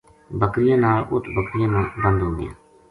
[0.39, 2.51] بکریاں نال اُت بکریاں ما بند ہو گیا